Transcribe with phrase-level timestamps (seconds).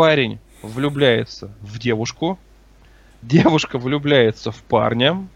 [0.00, 2.38] парень влюбляется в девушку,
[3.20, 5.28] девушка влюбляется в парня,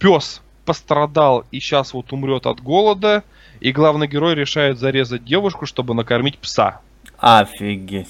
[0.00, 3.22] пес пострадал и сейчас вот умрет от голода,
[3.60, 6.80] и главный герой решает зарезать девушку, чтобы накормить пса.
[7.18, 8.08] Офигеть.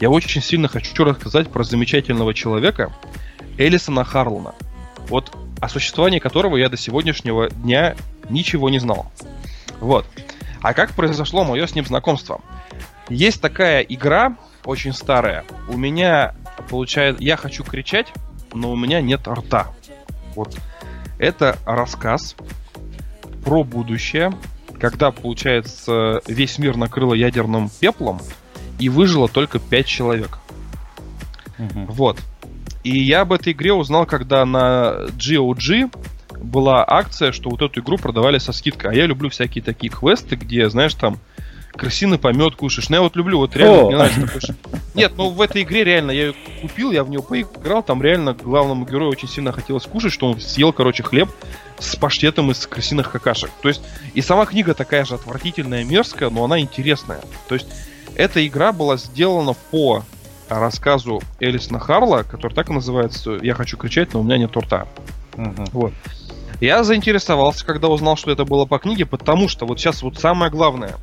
[0.00, 2.92] Я очень сильно хочу рассказать про замечательного человека
[3.56, 4.54] Элисона Харлана.
[5.08, 7.96] Вот о существовании которого я до сегодняшнего дня
[8.28, 9.10] ничего не знал.
[9.80, 10.06] Вот.
[10.60, 12.40] А как произошло мое с ним знакомство?
[13.08, 15.44] Есть такая игра, очень старая.
[15.68, 16.34] У меня
[16.68, 18.12] получается, я хочу кричать,
[18.52, 19.68] но у меня нет рта.
[20.34, 20.56] Вот.
[21.18, 22.36] Это рассказ
[23.44, 24.32] про будущее,
[24.78, 28.20] когда, получается, весь мир накрыло ядерным пеплом,
[28.78, 30.38] и выжило только 5 человек.
[31.58, 31.86] Угу.
[31.88, 32.18] Вот.
[32.84, 35.90] И я об этой игре узнал, когда на GOG
[36.38, 38.90] была акция, что вот эту игру продавали со скидкой.
[38.90, 41.18] А я люблю всякие такие квесты, где, знаешь, там
[41.76, 42.88] крысиный помет кушаешь.
[42.88, 43.86] Ну, я вот люблю, вот реально, О!
[43.86, 44.40] мне нравится такой...
[44.94, 48.32] Нет, ну в этой игре реально я ее купил, я в нее поиграл, там реально
[48.32, 51.28] главному герою очень сильно хотелось кушать, что он съел, короче, хлеб
[51.78, 53.50] с паштетом из крысиных какашек.
[53.60, 53.82] То есть,
[54.14, 57.20] и сама книга такая же отвратительная, мерзкая, но она интересная.
[57.48, 57.66] То есть,
[58.16, 60.02] эта игра была сделана по
[60.48, 64.86] рассказу Элисона Харла, который так и называется «Я хочу кричать, но у меня нет рта».
[65.36, 65.64] Угу.
[65.72, 65.92] Вот.
[66.60, 70.50] Я заинтересовался, когда узнал, что это было по книге, потому что вот сейчас вот самое
[70.50, 70.94] главное.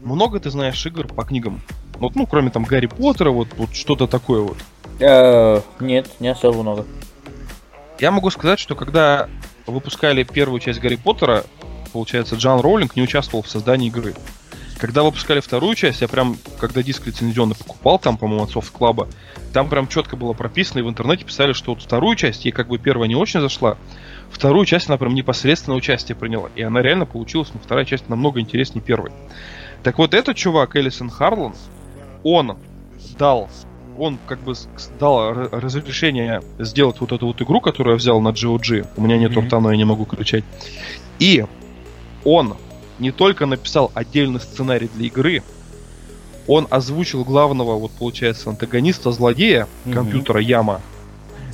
[0.00, 1.60] Много ты знаешь игр по книгам?
[1.98, 4.58] Вот, ну, кроме там Гарри Поттера, вот, вот что-то такое вот.
[5.00, 6.86] Э, нет, не особо много.
[7.98, 9.28] Я могу сказать, что когда
[9.66, 11.44] выпускали первую часть Гарри Поттера,
[11.92, 14.14] получается, Джон Роулинг не участвовал в создании игры.
[14.78, 19.08] Когда выпускали вторую часть, я прям, когда диск лицензионный покупал, там, по-моему, от Soft Club,
[19.52, 22.68] там прям четко было прописано, и в интернете писали, что вот вторую часть, ей как
[22.68, 23.78] бы первая не очень зашла,
[24.30, 26.50] вторую часть она прям непосредственно участие приняла.
[26.56, 29.12] И она реально получилась, ну, вторая часть намного интереснее первой.
[29.82, 31.54] Так вот, этот чувак, Элисон Харлан,
[32.22, 32.58] он
[33.18, 33.48] дал
[33.98, 34.52] он как бы
[35.00, 38.88] дал разрешение сделать вот эту вот игру, которую я взял на GOG.
[38.94, 39.46] У меня нет mm-hmm.
[39.46, 40.44] рта, но я не могу кричать.
[41.18, 41.46] И
[42.24, 42.56] он
[42.98, 45.42] не только написал отдельный сценарий для игры,
[46.46, 49.92] он озвучил главного, вот получается, антагониста, злодея, mm-hmm.
[49.92, 50.80] компьютера Яма.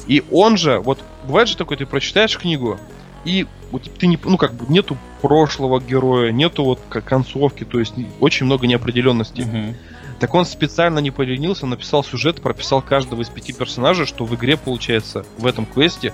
[0.07, 2.79] И он же, вот бывает же такое, ты прочитаешь книгу,
[3.25, 7.95] и вот ты не, ну как бы нету прошлого героя, нету вот концовки, то есть
[8.21, 9.43] очень много неопределенности.
[9.43, 9.75] Mm-hmm.
[10.21, 14.57] Так он специально не поленился, написал сюжет, прописал каждого из пяти персонажей, что в игре
[14.57, 16.13] получается в этом квесте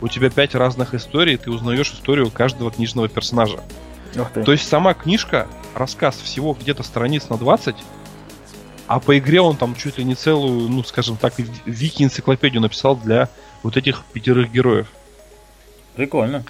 [0.00, 3.60] у тебя пять разных историй, и ты узнаешь историю каждого книжного персонажа.
[4.14, 7.76] То есть сама книжка, рассказ всего где-то страниц на 20,
[8.86, 13.28] а по игре он там чуть ли не целую, ну, скажем так, вики-энциклопедию написал для
[13.62, 14.88] вот этих пятерых героев.
[15.94, 16.44] Прикольно.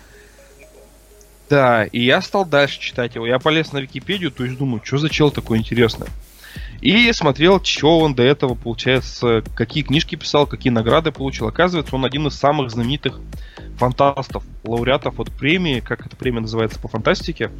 [1.50, 3.26] Да, и я стал дальше читать его.
[3.26, 6.06] Я полез на Википедию, то есть думаю, что за чел такой интересный.
[6.80, 11.46] И смотрел, что он до этого, получается, какие книжки писал, какие награды получил.
[11.48, 13.20] Оказывается, он один из самых знаменитых
[13.76, 17.50] фантастов, лауреатов от премии, как эта премия называется по фантастике.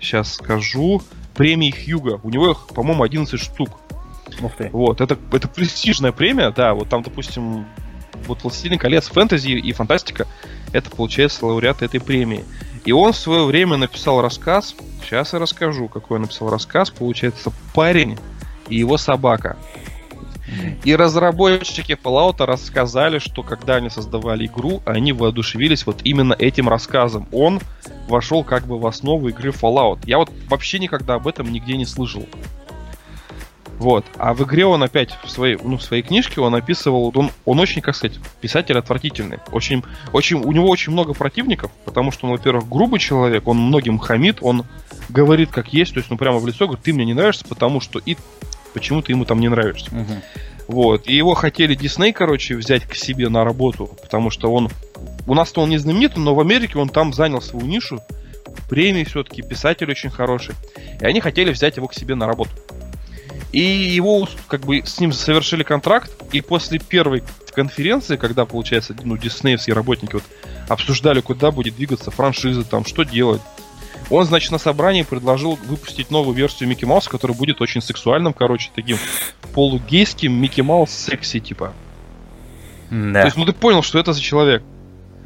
[0.00, 1.02] Сейчас скажу.
[1.34, 2.20] Премии Хьюга.
[2.22, 3.70] У него их, по-моему, 11 штук.
[4.40, 4.70] Ух ты.
[4.72, 7.66] Вот, это, это престижная премия, да, вот там, допустим,
[8.26, 10.26] вот «Властелин колец», фэнтези и фантастика,
[10.72, 12.44] это, получается, лауреат этой премии.
[12.84, 14.74] И он в свое время написал рассказ,
[15.04, 18.18] сейчас я расскажу, какой он написал рассказ, получается, «Парень
[18.68, 19.56] и его собака».
[20.84, 27.26] И разработчики Fallout рассказали, что когда они создавали игру, они воодушевились вот именно этим рассказом.
[27.32, 27.60] Он
[28.08, 30.00] вошел как бы в основу игры Fallout.
[30.06, 32.26] Я вот вообще никогда об этом нигде не слышал.
[33.78, 34.06] Вот.
[34.16, 37.60] А в игре он опять в своей, ну, в своей книжке он описывал, он, он
[37.60, 39.38] очень, как сказать, писатель отвратительный.
[39.52, 39.82] Очень,
[40.12, 44.38] очень, у него очень много противников, потому что он, во-первых, грубый человек, он многим хамит,
[44.40, 44.64] он
[45.10, 47.80] говорит как есть, то есть, ну, прямо в лицо говорит, ты мне не нравишься, потому
[47.80, 48.16] что и
[48.74, 49.90] почему ты ему там не нравишься.
[49.90, 50.22] Угу.
[50.68, 51.08] Вот.
[51.08, 54.68] И его хотели Дисней, короче, взять к себе на работу, потому что он...
[55.26, 58.00] У нас-то он не знаменит, но в Америке он там занял свою нишу.
[58.68, 60.54] Премии все-таки, писатель очень хороший.
[61.00, 62.50] И они хотели взять его к себе на работу.
[63.52, 67.22] И его, как бы, с ним совершили контракт, и после первой
[67.54, 70.24] конференции, когда, получается, ну, диснеевские работники вот
[70.68, 73.40] обсуждали, куда будет двигаться франшиза, там, что делать,
[74.10, 78.70] Он, значит, на собрании предложил выпустить новую версию Микки Мауса, которая будет очень сексуальным, короче,
[78.74, 78.98] таким
[79.52, 81.72] полугейским Микки Маус секси, типа.
[82.90, 83.20] Да.
[83.22, 84.62] То есть, ну ты понял, что это за человек.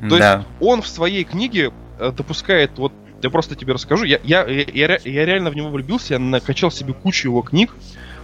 [0.08, 0.32] То да.
[0.36, 2.92] есть он в своей книге э, допускает, вот
[3.22, 6.18] я просто тебе расскажу, я, я, я, я, ре- я реально в него влюбился, я
[6.18, 7.74] накачал себе кучу его книг.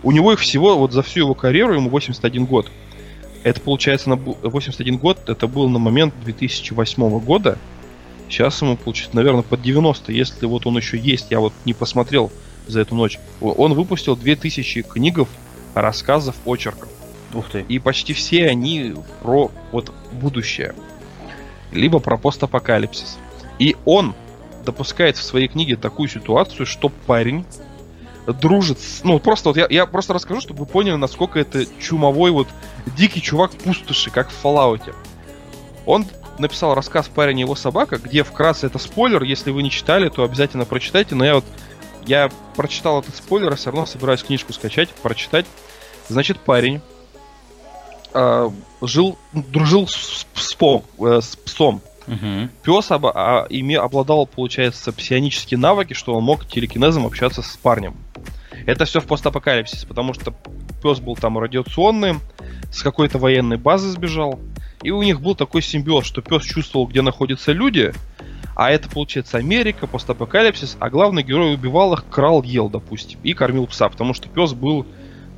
[0.02, 2.70] У него их всего, вот за всю его карьеру, ему 81 год.
[3.42, 7.58] Это получается на бу- 81 год, это был на момент 2008 года.
[8.28, 12.32] Сейчас ему получится, наверное, под 90, если вот он еще есть, я вот не посмотрел
[12.66, 13.18] за эту ночь.
[13.40, 15.28] Он выпустил 2000 книгов,
[15.74, 16.88] рассказов, очерков.
[17.34, 17.64] Ух ты.
[17.68, 20.74] И почти все они про вот будущее.
[21.72, 23.18] Либо про постапокалипсис.
[23.58, 24.14] И он
[24.64, 27.44] допускает в своей книге такую ситуацию, что парень
[28.26, 29.04] дружит с...
[29.04, 32.48] Ну, просто вот я, я просто расскажу, чтобы вы поняли, насколько это чумовой вот
[32.96, 34.92] дикий чувак пустоши, как в Fallout.
[35.84, 36.04] Он
[36.38, 40.24] написал рассказ «Парень и его собака», где вкратце это спойлер, если вы не читали, то
[40.24, 41.44] обязательно прочитайте, но я вот
[42.06, 45.44] я прочитал этот спойлер, а все равно собираюсь книжку скачать, прочитать.
[46.08, 46.80] Значит, парень
[48.14, 48.50] а,
[48.80, 51.82] жил, дружил с, с псом, э, с псом.
[52.06, 52.50] Мгм.
[52.62, 57.96] Пес оба, а, име, обладал, получается, псионические навыки, что он мог телекинезом общаться с парнем.
[58.64, 60.32] Это все в постапокалипсисе, потому что
[60.82, 62.20] пес был там радиационным,
[62.72, 64.40] с какой-то военной базы сбежал.
[64.82, 67.92] И у них был такой симбиоз, что пес чувствовал, где находятся люди,
[68.54, 73.66] а это, получается, Америка, постапокалипсис, а главный герой убивал их, крал, ел, допустим, и кормил
[73.66, 74.86] пса, потому что пес был,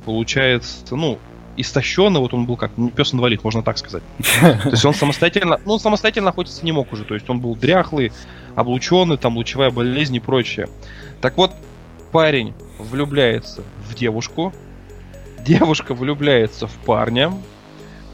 [0.05, 1.19] получается, ну,
[1.57, 4.03] истощенный, вот он был как ну, пес инвалид, можно так сказать.
[4.41, 7.55] То есть он самостоятельно, ну, он самостоятельно охотиться не мог уже, то есть он был
[7.55, 8.13] дряхлый,
[8.55, 10.69] облученный, там, лучевая болезнь и прочее.
[11.21, 11.51] Так вот,
[12.13, 14.53] парень влюбляется в девушку,
[15.45, 17.33] девушка влюбляется в парня,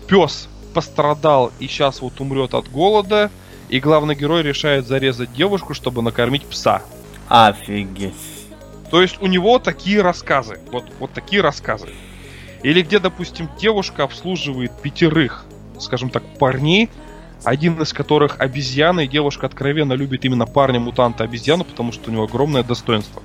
[0.07, 3.31] пес пострадал и сейчас вот умрет от голода,
[3.69, 6.81] и главный герой решает зарезать девушку, чтобы накормить пса.
[7.29, 8.13] Офигеть.
[8.91, 10.59] То есть у него такие рассказы.
[10.71, 11.87] Вот, вот такие рассказы.
[12.61, 15.45] Или где, допустим, девушка обслуживает пятерых,
[15.79, 16.89] скажем так, парней,
[17.45, 22.23] один из которых обезьяна, и девушка откровенно любит именно парня-мутанта обезьяну, потому что у него
[22.25, 23.23] огромное достоинство.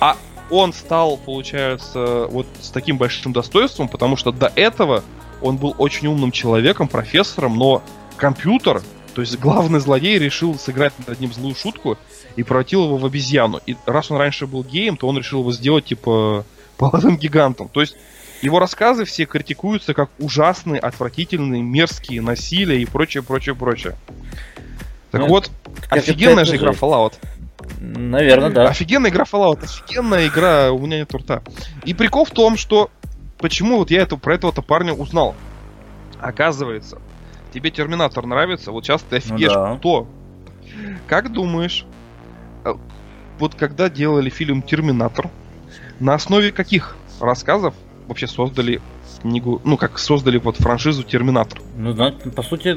[0.00, 0.16] А
[0.50, 5.04] он стал, получается, вот с таким большим достоинством, потому что до этого
[5.42, 7.82] он был очень умным человеком, профессором, но
[8.16, 8.82] компьютер,
[9.14, 11.98] то есть главный злодей решил сыграть над ним злую шутку
[12.36, 13.60] и превратил его в обезьяну.
[13.66, 16.44] И раз он раньше был геем, то он решил его сделать, типа,
[16.76, 17.68] половым гигантом.
[17.68, 17.96] То есть
[18.42, 23.96] его рассказы все критикуются как ужасные, отвратительные, мерзкие, насилие и прочее, прочее, прочее.
[25.10, 25.50] Так Ну, вот,
[25.90, 26.72] офигенная же игра.
[26.72, 27.14] Fallout.
[27.78, 28.68] Наверное, да.
[28.68, 31.42] Офигенная игра Fallout, офигенная игра, у меня нет рта.
[31.84, 32.90] И прикол в том, что
[33.42, 35.34] почему вот я это, про этого-то парня узнал.
[36.18, 36.98] Оказывается,
[37.52, 39.76] тебе Терминатор нравится, вот сейчас ты офигеешь, да.
[39.76, 40.06] кто?
[41.06, 41.84] Как думаешь,
[42.64, 42.72] э,
[43.38, 45.28] вот когда делали фильм Терминатор,
[46.00, 47.74] на основе каких рассказов
[48.06, 48.80] вообще создали
[49.20, 51.60] книгу, ну как создали вот франшизу Терминатор?
[51.76, 52.76] Ну, значит, по сути,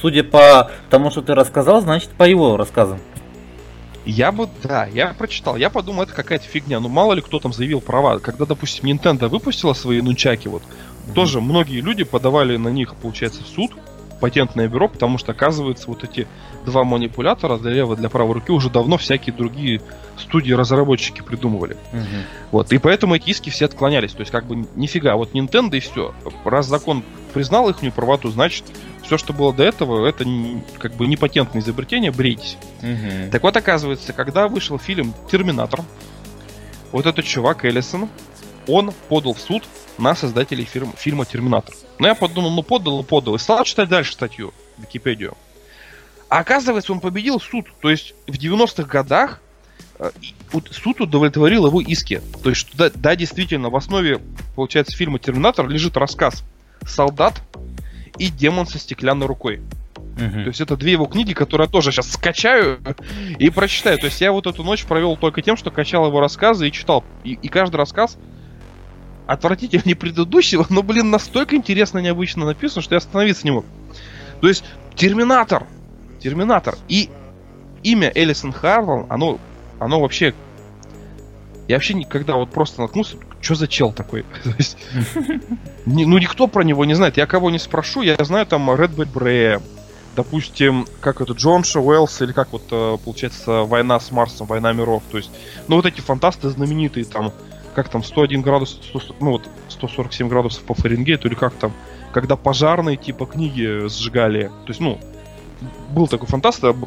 [0.00, 2.98] судя по тому, что ты рассказал, значит, по его рассказам.
[4.04, 5.56] Я бы, да, я прочитал.
[5.56, 6.80] Я подумал, это какая-то фигня.
[6.80, 8.18] Ну, мало ли кто там заявил права.
[8.18, 10.62] Когда, допустим, Nintendo выпустила свои нунчаки, вот,
[11.14, 13.72] тоже многие люди подавали на них, получается, в суд,
[14.20, 16.28] патентное бюро, потому что, оказывается, вот эти
[16.64, 19.80] два манипулятора для левой, для правой руки уже давно всякие другие
[20.18, 21.76] студии-разработчики придумывали.
[21.92, 22.24] Мгм.
[22.52, 24.12] Вот, и поэтому эти иски все отклонялись.
[24.12, 26.14] То есть, как бы, нифига, вот Nintendo и все.
[26.44, 28.64] Раз закон признал их правоту, значит,
[29.02, 32.56] все, что было до этого, это н- как бы не патентное изобретение, брейтесь.
[32.82, 33.30] Мгм.
[33.30, 35.80] Так вот, оказывается, когда вышел фильм «Терминатор»,
[36.92, 38.08] вот этот чувак Эллисон,
[38.66, 39.64] он подал в суд
[39.98, 41.74] на создателей фирм- фильма «Терминатор».
[41.98, 43.34] Ну, я подумал, ну, подал и подал.
[43.34, 45.36] И стал читать дальше статью, Википедию.
[46.28, 47.66] А оказывается, он победил суд.
[47.80, 49.40] То есть, в 90-х годах
[49.98, 50.10] э,
[50.70, 52.22] суд удовлетворил его иски.
[52.42, 54.20] То есть, да, да, действительно, в основе,
[54.54, 56.44] получается, фильма «Терминатор» лежит рассказ
[56.86, 57.40] «Солдат»
[58.18, 59.60] и «Демон со стеклянной рукой».
[60.16, 60.42] Мгм.
[60.42, 62.80] То есть это две его книги, которые я тоже сейчас скачаю
[63.38, 63.98] и прочитаю.
[63.98, 67.04] То есть я вот эту ночь провел только тем, что качал его рассказы и читал.
[67.24, 68.18] И, и каждый рассказ
[69.26, 73.64] отвратительнее предыдущего, но, блин, настолько интересно и необычно написано, что я остановиться не мог.
[74.40, 74.64] То есть
[75.00, 75.66] Терминатор.
[76.18, 76.76] Терминатор.
[76.88, 77.08] И
[77.82, 79.38] имя Элисон Харлан, оно,
[79.78, 80.34] оно вообще...
[81.68, 84.24] Я вообще никогда вот просто наткнулся, что за чел такой?
[85.86, 87.16] Ну никто про него не знает.
[87.16, 89.62] Я кого не спрошу, я знаю там Red Bad Bray,
[90.14, 95.02] допустим, как это, Джонша Уэллс, или как вот, э, получается, «Война с Марсом», «Война миров»,
[95.10, 95.30] то есть,
[95.68, 97.32] ну, вот эти фантасты знаменитые, там,
[97.74, 101.72] как там, 101 градус, 100 ну, вот, 147 градусов по Фаренгейту, или как там,
[102.12, 105.00] когда пожарные, типа, книги сжигали, то есть, ну,
[105.90, 106.86] был такой фантаст, б-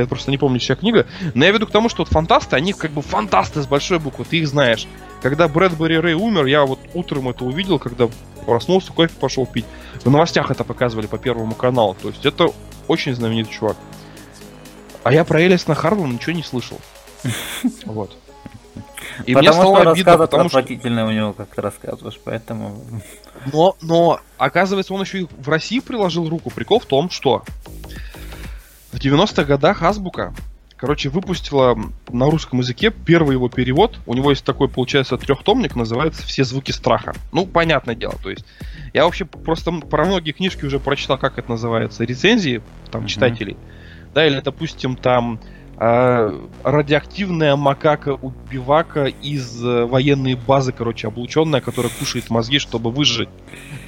[0.00, 1.06] я просто не помню, чья книга.
[1.34, 4.24] Но я веду к тому, что вот фантасты, они как бы фантасты с большой буквы,
[4.24, 4.86] ты их знаешь.
[5.22, 8.08] Когда Брэдбери Рэй умер, я вот утром это увидел, когда
[8.46, 9.66] проснулся, кофе пошел пить.
[10.04, 11.96] В новостях это показывали по Первому каналу.
[12.00, 12.48] То есть это
[12.86, 13.76] очень знаменитый чувак.
[15.04, 16.80] А я про Элисона Харлана ничего не слышал.
[17.84, 18.16] Вот.
[19.26, 20.60] И потому мне стало что обидно, потому что...
[20.60, 22.80] у него, как ты рассказываешь, поэтому...
[23.52, 26.50] Но, но, оказывается, он еще и в России приложил руку.
[26.50, 27.42] Прикол в том, что
[28.98, 30.34] в 90-х годах Азбука,
[30.76, 31.78] короче, выпустила
[32.08, 33.96] на русском языке первый его перевод.
[34.06, 37.14] У него есть такой, получается, трехтомник, называется «Все звуки страха».
[37.30, 38.44] Ну, понятное дело, то есть...
[38.92, 43.06] Я вообще просто про многие книжки уже прочитал, как это называется, рецензии, там, mm-hmm.
[43.06, 43.56] читателей.
[44.14, 45.38] Да, или, допустим, там
[45.78, 53.28] радиоактивная макака-убивака из э, военной базы, короче, облученная, которая кушает мозги, чтобы выжить.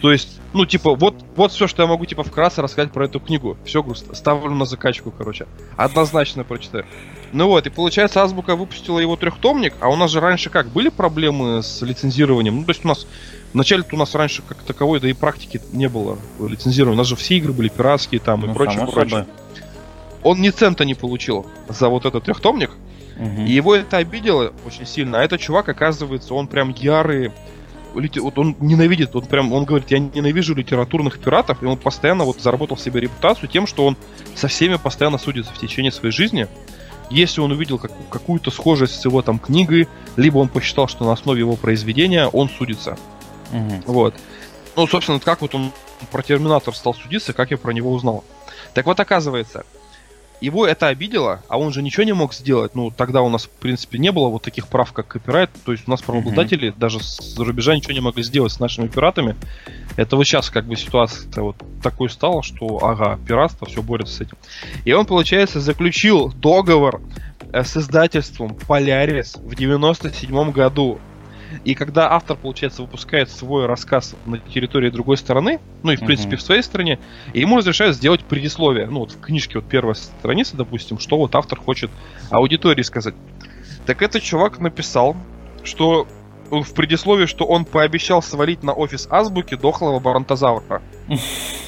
[0.00, 3.18] То есть, ну, типа, вот, вот все, что я могу, типа, вкратце рассказать про эту
[3.18, 3.56] книгу.
[3.64, 4.14] Все, грустно.
[4.14, 5.46] Ставлю на закачку, короче.
[5.76, 6.86] Однозначно прочитаю.
[7.32, 10.90] Ну вот, и получается, Азбука выпустила его трехтомник, а у нас же раньше как, были
[10.90, 12.56] проблемы с лицензированием?
[12.56, 13.06] Ну, то есть у нас
[13.52, 16.94] Вначале у нас раньше как таковой, да и практики не было лицензирования.
[16.94, 19.08] У нас же все игры были пиратские там ну, и прочее, прочее.
[19.10, 19.34] Собой
[20.22, 22.70] он ни цента не получил за вот этот трехтомник.
[23.18, 23.42] Угу.
[23.42, 25.20] И его это обидело очень сильно.
[25.20, 27.32] А этот чувак, оказывается, он прям ярый.
[27.94, 32.40] Вот он ненавидит, он прям, он говорит, я ненавижу литературных пиратов, и он постоянно вот
[32.40, 33.96] заработал себе репутацию тем, что он
[34.36, 36.46] со всеми постоянно судится в течение своей жизни.
[37.10, 41.12] Если он увидел как, какую-то схожесть с его там книгой, либо он посчитал, что на
[41.12, 42.96] основе его произведения он судится.
[43.52, 43.92] Угу.
[43.92, 44.14] Вот.
[44.76, 45.72] Ну, собственно, как вот он
[46.12, 48.22] про Терминатор стал судиться, как я про него узнал.
[48.72, 49.64] Так вот, оказывается,
[50.40, 52.74] его это обидело, а он же ничего не мог сделать.
[52.74, 55.50] Ну, тогда у нас, в принципе, не было вот таких прав, как копирайт.
[55.64, 56.78] То есть у нас правообладатели mm-hmm.
[56.78, 59.36] даже с рубежа ничего не могли сделать с нашими пиратами.
[59.96, 64.20] Это вот сейчас как бы ситуация вот такой стала, что, ага, пиратство, все борется с
[64.22, 64.36] этим.
[64.84, 67.02] И он, получается, заключил договор
[67.52, 70.98] э, с издательством Polaris в 97 году
[71.64, 76.36] и когда автор, получается, выпускает свой рассказ на территории другой стороны, ну и, в принципе,
[76.36, 76.98] в своей стране,
[77.34, 78.86] ему разрешают сделать предисловие.
[78.86, 81.90] Ну, вот в книжке вот первая страница, допустим, что вот автор хочет
[82.30, 83.14] аудитории сказать.
[83.86, 85.16] Так этот чувак написал,
[85.64, 86.06] что
[86.50, 90.82] в предисловии, что он пообещал свалить на офис азбуки дохлого барантозавра.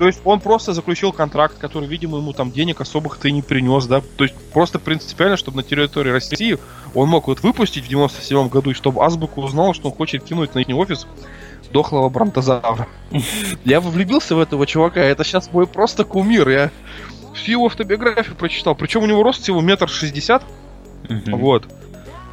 [0.00, 3.84] То есть он просто заключил контракт, который, видимо, ему там денег особых-то и не принес,
[3.84, 4.00] да.
[4.16, 6.56] То есть просто принципиально, чтобы на территории России
[6.94, 10.54] он мог вот выпустить в 97 году, и чтобы Азбука узнала, что он хочет кинуть
[10.54, 11.06] на их офис
[11.70, 12.88] дохлого бронтозавра.
[13.66, 16.48] Я влюбился в этого чувака, это сейчас мой просто кумир.
[16.48, 16.70] Я
[17.34, 18.74] всю его автобиографию прочитал.
[18.74, 20.42] Причем у него рост всего метр шестьдесят.
[21.26, 21.68] Вот.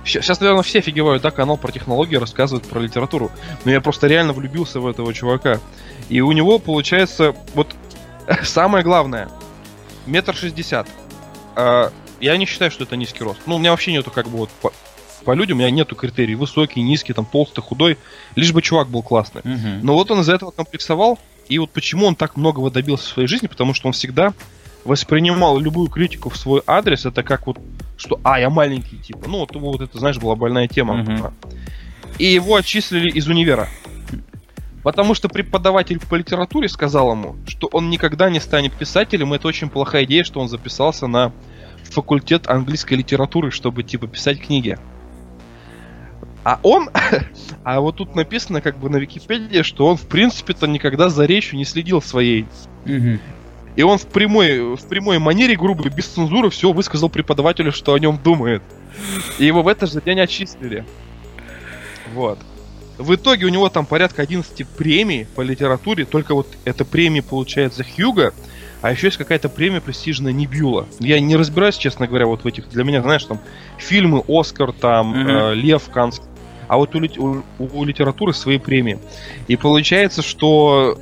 [0.07, 3.31] Сейчас, наверное, все офигевают, да, канал про технологии рассказывает про литературу.
[3.65, 5.59] Но я просто реально влюбился в этого чувака.
[6.09, 7.75] И у него получается, вот
[8.43, 9.29] самое главное,
[10.05, 10.87] метр шестьдесят.
[11.55, 13.39] А, я не считаю, что это низкий рост.
[13.45, 14.71] Ну, у меня вообще нету как бы вот по,
[15.25, 16.35] по людям, у меня нету критерий.
[16.35, 17.97] Высокий, низкий, там, толстый, худой.
[18.35, 19.41] Лишь бы чувак был классный.
[19.41, 19.83] Угу.
[19.83, 21.19] Но вот он из-за этого комплексовал.
[21.49, 24.33] И вот почему он так многого добился в своей жизни, потому что он всегда
[24.83, 27.57] воспринимал любую критику в свой адрес, это как вот,
[27.97, 29.27] что, а, я маленький, типа.
[29.27, 31.01] Ну, вот, вот это, знаешь, была больная тема.
[31.01, 31.33] Угу.
[32.19, 33.67] И его отчислили из универа.
[34.83, 39.47] Потому что преподаватель по литературе сказал ему, что он никогда не станет писателем, и это
[39.47, 41.33] очень плохая идея, что он записался на
[41.83, 44.77] факультет английской литературы, чтобы, типа, писать книги.
[46.43, 46.89] А он,
[47.65, 51.57] а вот тут написано как бы на Википедии, что он в принципе-то никогда за речью
[51.57, 52.45] не следил своей.
[52.85, 53.19] Угу.
[53.77, 57.99] И он в прямой, в прямой манере, грубо, без цензуры, все высказал преподавателю, что о
[57.99, 58.63] нем думает.
[59.37, 60.83] И его в этот же день отчислили.
[62.15, 62.39] Вот.
[62.97, 67.83] В итоге у него там порядка 11 премий по литературе, только вот эта премия получается
[67.83, 68.33] Хьюга,
[68.81, 70.87] а еще есть какая-то премия престижная Небюла.
[70.99, 72.69] Я не разбираюсь, честно говоря, вот в этих.
[72.69, 73.39] Для меня, знаешь, там
[73.77, 75.51] фильмы Оскар, там mm-hmm.
[75.51, 76.25] э, Лев Канский.
[76.67, 78.97] А вот у, у, у литературы свои премии.
[79.47, 80.99] И получается, что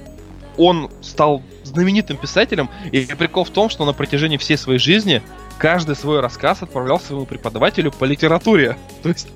[0.57, 1.41] он стал
[1.75, 5.21] знаменитым писателем, и прикол в том, что на протяжении всей своей жизни
[5.57, 8.77] каждый свой рассказ отправлял своему преподавателю по литературе.
[9.03, 9.27] То есть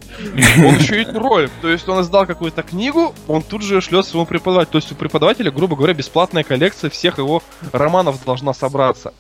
[0.57, 1.49] он еще и роль.
[1.61, 4.71] То есть он издал какую-то книгу, он тут же шлет своему преподавателю.
[4.71, 9.13] То есть у преподавателя, грубо говоря, бесплатная коллекция всех его романов должна собраться.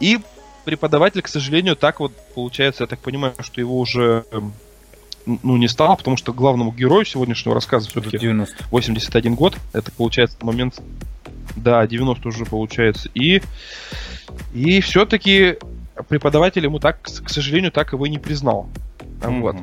[0.00, 0.18] И
[0.64, 4.52] преподаватель, к сожалению, так вот получается, я так понимаю, что его уже эм,
[5.42, 8.18] ну, не стал, потому что главному герою сегодняшнего рассказа все-таки
[8.70, 9.56] 81 год.
[9.72, 10.80] Это получается момент
[11.62, 13.10] да, 90 уже получается.
[13.14, 13.42] И,
[14.54, 15.56] и все-таки
[16.08, 18.68] преподаватель ему так, к сожалению, так его и не признал.
[19.20, 19.40] Mm-hmm.
[19.40, 19.56] Вот.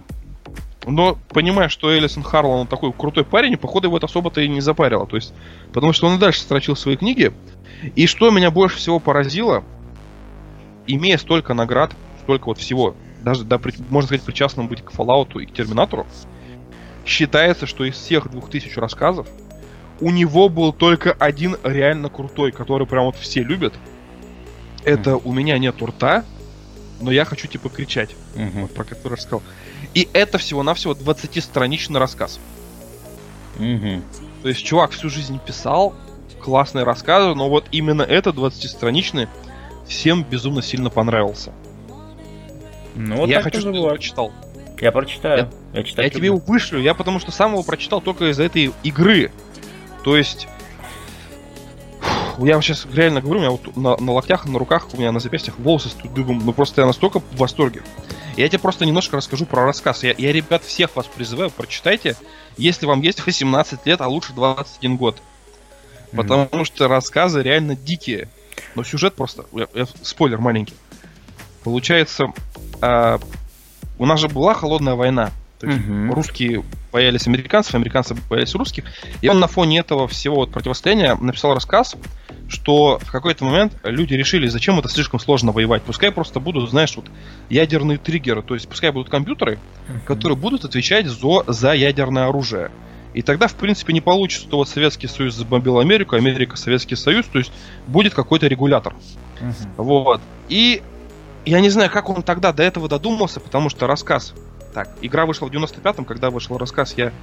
[0.88, 4.62] Но понимая, что Элисон Харлан он такой крутой парень, походу его это особо-то и не
[4.62, 5.08] запарило.
[5.08, 5.34] То есть,
[5.74, 7.34] потому что он и дальше строчил свои книги.
[7.96, 9.64] И что меня больше всего поразило,
[10.86, 11.92] имея столько наград,
[12.24, 13.60] столько вот всего, даже, да,
[13.90, 16.06] можно сказать, причастным быть к Fallout и к Терминатору,
[17.06, 19.28] считается, что из всех двух тысяч рассказов
[20.02, 23.74] у него был только один реально крутой, который прям вот все любят.
[24.84, 25.22] Это mm-hmm.
[25.24, 26.24] у меня нет рта,
[27.02, 28.62] но я хочу типа кричать, mm-hmm.
[28.62, 29.42] вот, про который рассказал.
[29.94, 32.40] И это всего-навсего 20-страничный рассказ.
[33.58, 34.02] Mm-hmm.
[34.44, 35.96] То есть чувак всю жизнь писал
[36.42, 39.28] классные рассказы, но вот именно этот 20-страничный
[39.88, 41.52] всем безумно сильно понравился.
[42.96, 44.32] Ну, вот я хочу, чтобы ты прочитал.
[44.80, 45.50] Я прочитаю.
[45.74, 48.72] Я, я, я тебе его вышлю, я потому что сам его прочитал только из-за этой
[48.84, 49.32] игры.
[50.05, 50.47] То есть...
[52.38, 55.19] Я сейчас реально говорю, у меня вот на, на локтях, на руках, у меня на
[55.19, 56.41] запястьях волосы стоят дыбом.
[56.45, 57.81] Ну просто я настолько в восторге.
[58.35, 60.03] Я тебе просто немножко расскажу про рассказ.
[60.03, 62.17] Я, я, ребят, всех вас призываю, прочитайте,
[62.57, 65.21] если вам есть 18 лет, а лучше 21 год.
[66.12, 66.65] Потому mm-hmm.
[66.65, 68.27] что рассказы реально дикие.
[68.75, 69.45] Но сюжет просто...
[69.53, 70.75] Я, я, спойлер маленький.
[71.63, 72.33] Получается,
[72.81, 73.17] э,
[73.97, 75.31] у нас же была холодная война.
[75.59, 76.13] То есть угу.
[76.13, 78.85] русские боялись американцев, американцы боялись русских.
[79.21, 81.95] И он на фоне этого всего вот противостояния написал рассказ,
[82.50, 85.83] что в какой-то момент люди решили, зачем это слишком сложно воевать.
[85.83, 87.05] Пускай просто будут, знаешь, вот
[87.50, 88.41] ядерные триггеры.
[88.41, 90.00] То есть пускай будут компьютеры, угу.
[90.05, 92.69] которые будут отвечать за, за ядерное оружие.
[93.13, 97.25] И тогда, в принципе, не получится, что вот Советский Союз забомбил Америку, Америка Советский Союз,
[97.25, 97.51] то есть
[97.88, 98.93] будет какой-то регулятор.
[99.39, 99.83] Угу.
[99.83, 100.21] Вот.
[100.50, 100.81] И
[101.45, 104.33] я не знаю, как он тогда до этого додумался, потому что рассказ
[104.75, 107.13] так, игра вышла в 95-м, когда вышел рассказ, я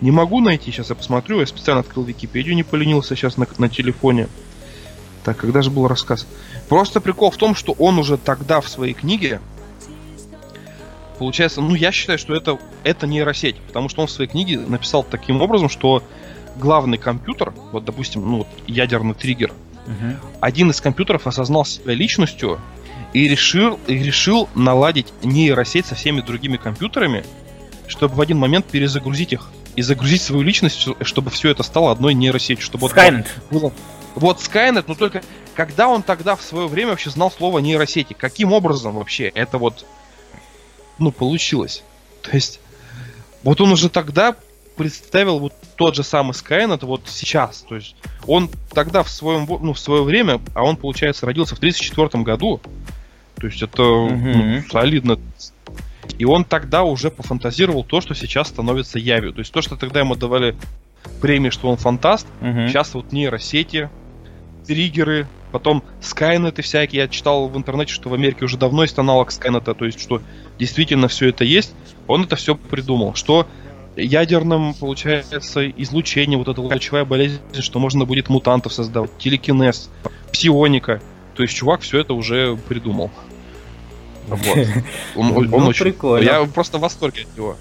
[0.00, 3.68] не могу найти, сейчас я посмотрю, я специально открыл Википедию, не поленился сейчас на, на
[3.68, 4.28] телефоне.
[5.24, 6.28] Так, когда же был рассказ?
[6.68, 9.40] Просто прикол в том, что он уже тогда в своей книге,
[11.18, 15.02] получается, ну я считаю, что это, это нейросеть, потому что он в своей книге написал
[15.02, 16.04] таким образом, что
[16.54, 19.52] главный компьютер, вот допустим, ну ядерный триггер,
[19.86, 20.16] угу.
[20.38, 22.60] один из компьютеров осознал себя личностью
[23.12, 27.24] и решил, и решил наладить нейросеть со всеми другими компьютерами,
[27.86, 32.14] чтобы в один момент перезагрузить их и загрузить свою личность, чтобы все это стало одной
[32.14, 33.26] нейросетью, чтобы Skynet.
[33.50, 33.72] Было.
[34.14, 35.22] Вот Skynet, но только
[35.54, 38.14] когда он тогда в свое время вообще знал слово нейросети?
[38.14, 39.84] Каким образом вообще это вот,
[40.98, 41.82] ну, получилось?
[42.22, 42.60] То есть,
[43.42, 44.34] вот он уже тогда
[44.76, 47.64] представил вот тот же самый Skynet вот сейчас.
[47.68, 51.58] То есть, он тогда в своем, ну, в свое время, а он, получается, родился в
[51.58, 52.60] 1934 году,
[53.36, 54.14] то есть это угу.
[54.14, 55.18] ну, солидно.
[56.18, 59.32] И он тогда уже пофантазировал то, что сейчас становится явью.
[59.32, 60.56] То есть то, что тогда ему давали
[61.20, 62.68] премии, что он фантаст, угу.
[62.68, 63.88] сейчас вот нейросети,
[64.66, 67.02] триггеры, потом Скайнеты всякие.
[67.02, 70.20] Я читал в интернете, что в Америке уже давно есть аналог Скайнета, то есть что
[70.58, 71.74] действительно все это есть.
[72.06, 73.14] Он это все придумал.
[73.14, 73.46] Что
[73.96, 79.90] ядерным, получается, излучение, вот эта лучевая болезнь, что можно будет мутантов создавать, телекинез,
[80.32, 81.00] псионика.
[81.34, 83.10] То есть чувак все это уже придумал.
[84.28, 84.58] Вот.
[85.16, 85.84] Он, он ну, очень...
[85.84, 86.24] Прикольно.
[86.24, 87.56] Я просто в восторге от него.